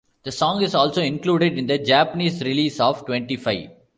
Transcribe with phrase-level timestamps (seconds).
[0.23, 3.69] The song is also included in the Japanese release of Twenty Five.